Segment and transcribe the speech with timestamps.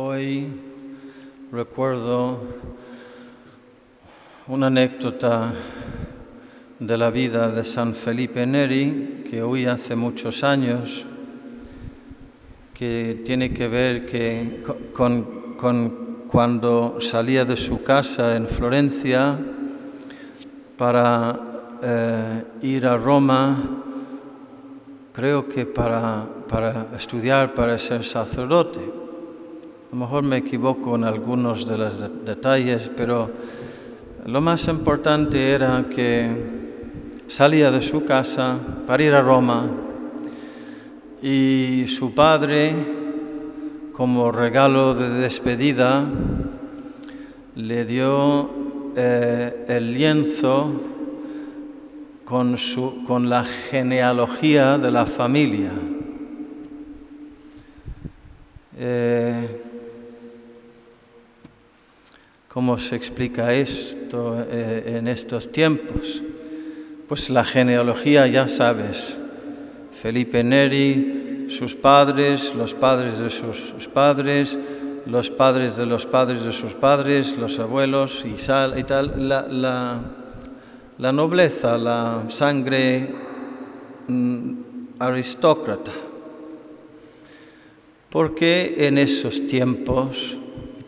[0.00, 0.46] Hoy
[1.50, 2.38] recuerdo
[4.46, 5.52] una anécdota
[6.78, 11.04] de la vida de San Felipe Neri que oí hace muchos años,
[12.74, 14.62] que tiene que ver
[14.92, 19.36] con cuando salía de su casa en Florencia
[20.76, 21.40] para
[21.82, 23.82] eh, ir a Roma,
[25.12, 29.07] creo que para, para estudiar, para ser sacerdote.
[29.90, 33.30] A lo mejor me equivoco en algunos de los de- detalles, pero
[34.26, 36.28] lo más importante era que
[37.26, 39.70] salía de su casa para ir a Roma
[41.22, 42.74] y su padre,
[43.92, 46.04] como regalo de despedida,
[47.56, 48.50] le dio
[48.94, 50.70] eh, el lienzo
[52.26, 55.72] con, su, con la genealogía de la familia.
[58.76, 59.62] Eh,
[62.58, 66.20] ¿Cómo se explica esto eh, en estos tiempos?
[67.06, 69.16] Pues la genealogía ya sabes.
[70.02, 74.58] Felipe Neri, sus padres, los padres de sus, padres,
[75.06, 79.28] los padres de los padres de sus padres, los abuelos y, tal.
[79.28, 83.08] La, nobleza, la sangre
[84.08, 84.52] mm,
[84.98, 85.92] aristócrata.
[88.10, 90.36] Porque en esos tiempos,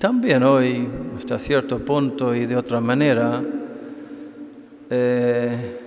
[0.00, 3.42] también hoy, hasta cierto punto y de otra manera,
[4.88, 5.78] eh,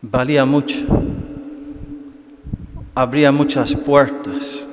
[0.00, 0.84] valía mucho.
[2.96, 4.66] Habría muchas puertas,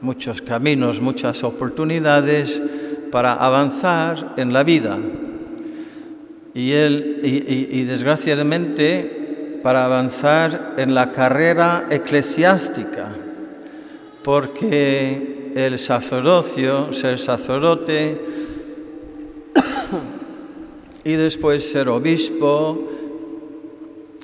[0.00, 2.62] muchos caminos, muchas oportunidades
[3.10, 4.98] para avanzar en la vida.
[6.54, 13.08] Y, él, y, desgraciadamente para avanzar en la carrera eclesiástica,
[14.24, 18.20] porque el sacerdocio, ser sacerdote
[21.04, 22.88] y después ser obispo,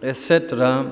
[0.00, 0.87] etcétera,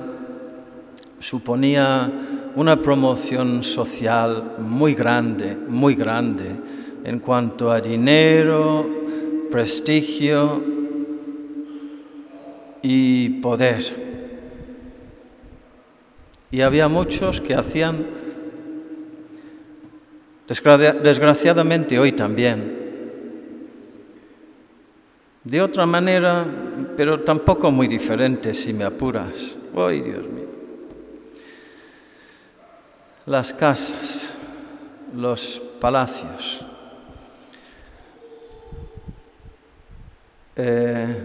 [1.19, 2.11] suponía
[2.55, 6.55] una promoción social muy grande, muy grande,
[7.03, 8.85] en cuanto a dinero,
[9.51, 10.61] prestigio
[12.81, 14.07] y poder.
[16.51, 18.05] Y había muchos que hacían,
[20.47, 22.87] desgraciadamente hoy también,
[25.43, 26.45] de otra manera,
[26.97, 29.55] pero tampoco muy diferente si me apuras.
[29.75, 30.47] ¡Ay, Dios mío!
[33.25, 34.35] Las casas,
[35.15, 36.65] los palacios.
[40.55, 41.15] Eh,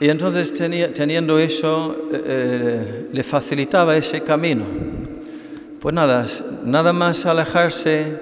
[0.00, 4.64] y entonces teniendo eso, eh, le facilitaba ese camino.
[5.80, 6.26] Pues nada,
[6.64, 8.18] nada más alejarse,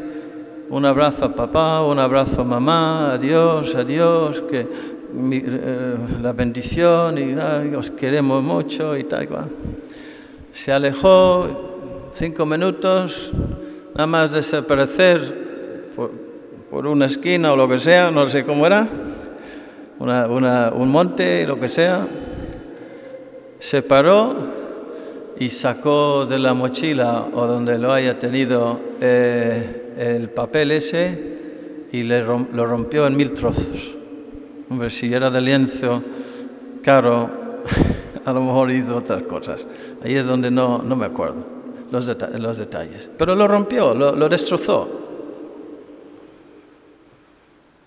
[0.69, 7.75] un abrazo a papá, un abrazo a mamá, adiós, adiós, que eh, la bendición y
[7.75, 9.49] os queremos mucho y tal cual.
[10.53, 13.33] Se alejó cinco minutos,
[13.95, 18.87] nada más desaparecer por, una esquina o lo que sea, no sé cómo era,
[19.99, 22.07] una, un monte, lo que sea,
[23.59, 24.66] se paró
[25.39, 31.37] y sacó de la mochila o donde lo haya tenido eh, el papel ese
[31.93, 33.95] y lo rompió en mil trozos.
[34.69, 36.03] Hombre, si era de lienzo
[36.83, 37.31] caro,
[38.25, 39.67] a lo mejor hizo otras cosas.
[40.03, 41.57] Ahí es donde no, no me acuerdo
[41.91, 43.11] los detalles.
[43.17, 44.89] Pero lo rompió, lo, lo destrozó.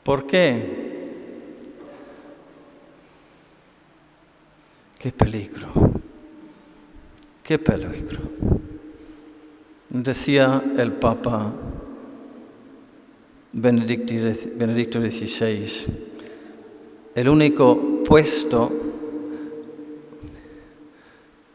[0.04, 0.90] ¿Por qué?
[4.98, 5.70] Qué peligro,
[7.50, 8.20] qué peligro.
[9.90, 11.52] Decía el Papa
[13.54, 15.68] Benedicto, XVI,
[17.16, 18.72] el único puesto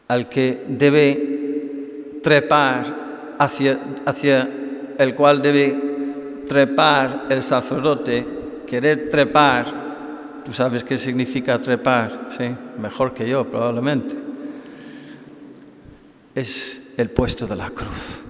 [0.09, 4.49] al que debe trepar, hacia, hacia
[4.97, 8.25] el cual debe trepar el sacerdote,
[8.67, 9.85] querer trepar
[10.45, 12.55] Tú sabes qué significa trepar, ¿sí?
[12.77, 14.24] Mejor que yo, probablemente.
[16.35, 18.21] Es el puesto de la cruz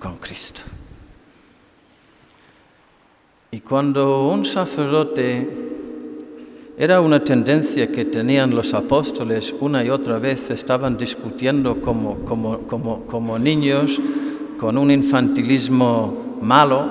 [0.00, 0.62] con Cristo.
[3.52, 5.48] Y cuando un sacerdote
[6.76, 12.66] era una tendencia que tenían los apóstoles una y otra vez, estaban discutiendo como, como,
[12.66, 14.00] como, como niños
[14.58, 16.90] con un infantilismo malo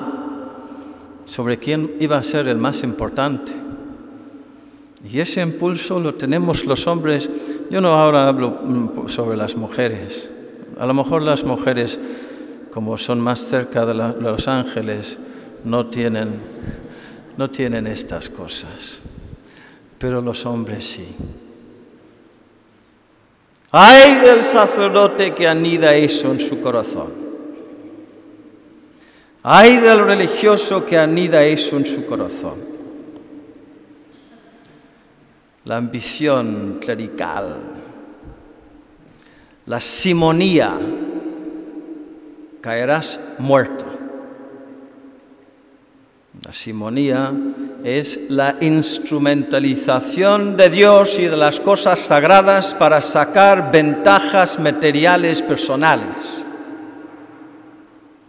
[1.25, 3.51] sobre quién iba a ser el más importante.
[5.05, 7.29] Y ese impulso lo tenemos los hombres.
[7.69, 10.29] Yo no ahora hablo sobre las mujeres.
[10.79, 11.99] A lo mejor las mujeres
[12.73, 15.19] como son más cerca de los ángeles,
[15.63, 16.29] no tienen,
[17.37, 18.99] no tienen estas cosas.
[19.99, 21.15] Pero los hombres sí.
[23.69, 27.13] Ay del sacerdote que anida eso en su corazón.
[29.43, 32.57] Ay del religioso que anida eso en su corazón.
[35.65, 37.82] La ambición clerical,
[39.65, 40.77] la simonía,
[42.61, 43.85] caerás muerto.
[46.45, 47.31] La simonía
[47.83, 56.45] es la instrumentalización de Dios y de las cosas sagradas para sacar ventajas materiales personales.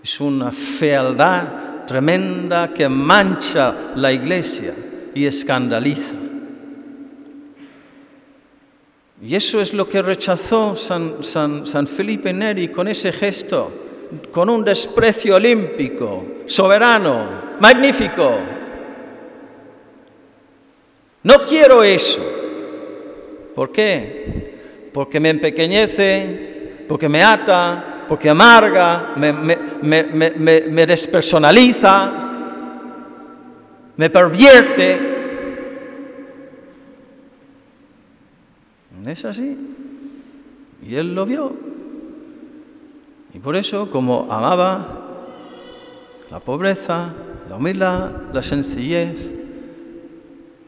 [0.02, 4.74] Es una fealdad tremenda que mancha la iglesia
[5.14, 6.23] y escandaliza.
[9.26, 13.72] Y eso es lo que rechazó San, Felipe Neri con ese gesto,
[14.30, 18.36] con un desprecio olímpico, soberano, magnífico.
[21.22, 22.22] No quiero eso.
[23.54, 24.90] ¿Por qué?
[24.92, 32.12] Porque me empequeñece, porque me ata, porque amarga, me, me despersonaliza,
[33.96, 35.13] me pervierte.
[39.06, 39.56] Es así.
[40.86, 41.52] Y él lo vio.
[43.32, 45.00] Y por eso, como amaba
[46.30, 47.12] la pobreza,
[47.48, 49.30] la humildad, la sencillez,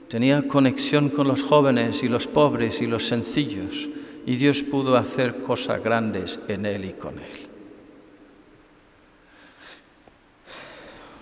[0.08, 3.88] tenía conexión con los jóvenes y los pobres y los sencillos.
[4.26, 7.48] Y Dios pudo hacer cosas grandes en él y con él.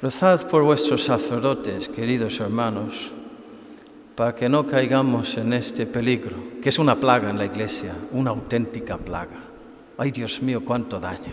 [0.03, 3.13] Rezad por vuestros sacerdotes, queridos hermanos,
[4.15, 8.31] para que no caigamos en este peligro, que es una plaga en la iglesia, una
[8.31, 9.43] auténtica plaga.
[9.99, 11.33] Ay Dios mío, cuánto daño.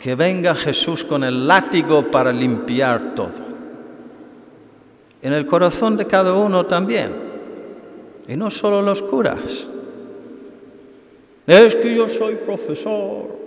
[0.00, 3.54] Que venga Jesús con el látigo para limpiar todo.
[5.22, 7.12] En el corazón de cada uno también.
[8.28, 9.68] Y no solo los curas.
[11.46, 13.38] Es que yo soy profesor,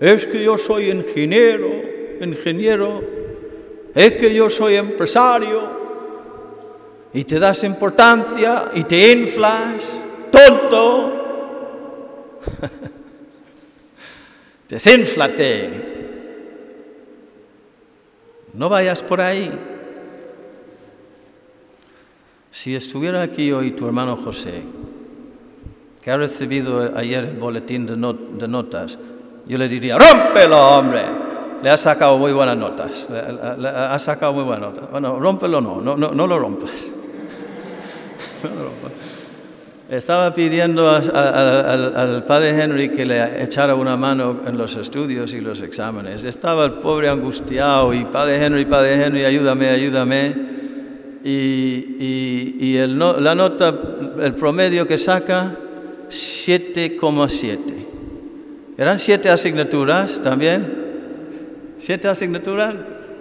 [0.00, 1.70] es que yo soy ingeniero,
[2.20, 3.00] ingeniero,
[3.94, 5.83] es que yo soy empresario,
[7.14, 9.82] y te das importancia y te inflas,
[10.32, 12.40] tonto.
[14.68, 15.94] Desinflate.
[18.52, 19.50] No vayas por ahí.
[22.50, 24.62] Si estuviera aquí hoy tu hermano José,
[26.02, 28.98] que ha recibido ayer el boletín de, not de notas,
[29.46, 31.02] yo le diría, rómpelo, hombre.
[31.62, 33.08] Le ha sacado muy buenas notas.
[33.08, 34.90] Ha sacado muy buenas notas.
[34.90, 36.92] Bueno, rómpelo no, no, no, no lo rompas.
[39.90, 44.76] Estaba pidiendo a, a, al, al padre Henry que le echara una mano en los
[44.78, 46.24] estudios y los exámenes.
[46.24, 50.34] Estaba el pobre angustiado y padre Henry, padre Henry, ayúdame, ayúdame.
[51.22, 53.74] Y, y, y el no, la nota,
[54.20, 55.56] el promedio que saca,
[56.08, 57.58] 7,7.
[58.76, 61.76] ¿Eran siete asignaturas también?
[61.78, 62.74] ¿Siete asignaturas?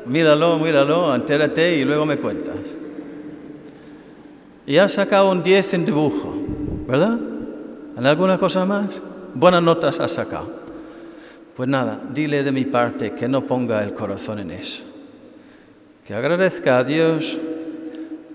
[0.05, 2.82] Míralo, míralo, entérate y luego me cuentas.
[4.65, 6.33] Y ha sacado un 10 en dibujo,
[6.87, 7.19] ¿verdad?
[7.97, 9.01] ¿En alguna cosa más?
[9.33, 10.63] Buenas notas ha sacado.
[11.55, 14.83] Pues nada, dile de mi parte que no ponga el corazón en eso.
[16.05, 17.39] Que agradezca a Dios,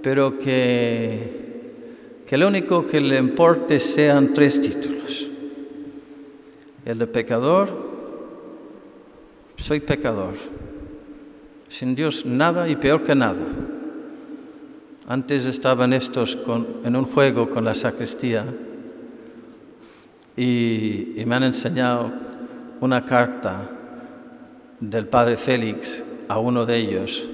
[0.02, 5.28] pero que, que lo único que le importe sean tres títulos.
[6.85, 7.68] El de pecador,
[9.56, 10.35] soy pecador.
[11.68, 13.44] Sin Dios nada y peor que nada.
[15.10, 18.44] Antes estaban estos con, en un juego con la sacristía
[20.36, 22.12] y, me han enseñado
[22.82, 23.70] una carta
[24.78, 27.26] del padre Félix a uno de ellos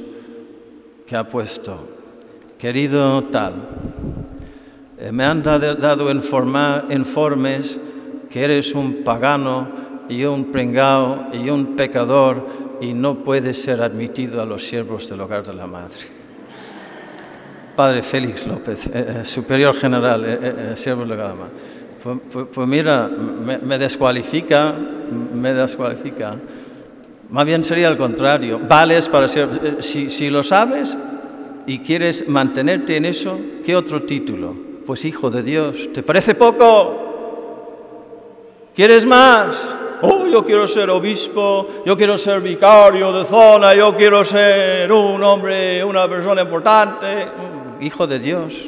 [1.05, 1.89] que ha puesto,
[2.59, 3.55] querido tal,
[4.97, 6.13] eh, me han dado,
[6.93, 7.81] informes
[8.31, 9.69] que eres un pagano
[10.09, 12.47] y un pringao y un pecador
[12.81, 16.14] y no puedes ser admitido a los siervos del hogar de la madre.
[17.75, 21.75] Padre Félix López, eh, eh, superior general, eh, siervo de madre.
[22.53, 26.37] Pues, mira, me, me, descualifica, me descualifica.
[27.31, 28.61] Más bien sería al contrario.
[28.69, 29.83] Vales para ser.
[29.83, 30.97] Si, si lo sabes
[31.67, 34.55] y quieres mantenerte en eso, ¿qué otro título?
[34.87, 35.89] Pues hijo de Dios.
[35.95, 37.05] ¿Te parece poco?
[38.75, 39.75] ¿Quieres más?
[40.03, 45.23] Oh, yo quiero ser obispo, yo quiero ser vicario de zona, yo quiero ser un
[45.23, 47.27] hombre, una persona importante.
[47.85, 48.67] Hijo de Dios.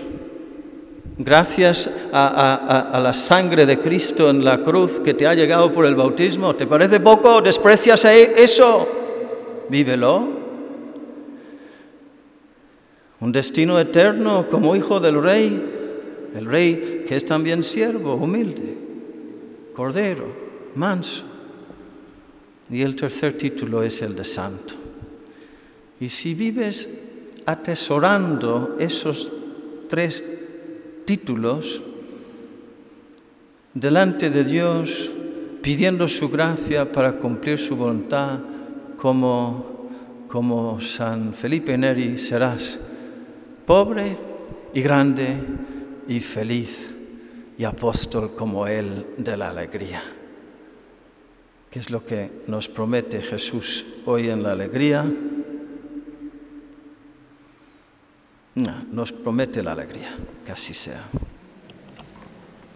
[1.16, 5.94] Gracias a, la sangre de Cristo en la cruz que te ha llegado por el
[5.94, 6.54] bautismo.
[6.54, 7.40] ¿Te parece poco?
[7.40, 8.86] ¿Desprecias e- eso?
[9.70, 10.28] Vívelo.
[13.20, 15.64] Un destino eterno como hijo del rey,
[16.34, 18.76] el rey que es también siervo, humilde,
[19.74, 20.26] cordero,
[20.74, 21.24] manso.
[22.68, 24.74] Y el tercer título es el de santo.
[25.98, 27.05] Y si vives
[27.46, 29.32] atesorando esos
[29.88, 30.22] tres
[31.04, 31.80] títulos
[33.72, 35.10] delante de Dios,
[35.62, 38.40] pidiendo su gracia para cumplir su voluntad,
[38.96, 39.88] como,
[40.28, 42.80] como San Felipe Neri, serás
[43.64, 44.16] pobre
[44.74, 45.36] y grande
[46.08, 46.94] y feliz
[47.58, 50.02] y apóstol como Él de la alegría.
[51.70, 55.02] ¿Qué es lo que nos promete Jesús hoy en la alegría?
[55.02, 55.12] No,
[58.56, 61.04] nos promete la alegría, que así sea.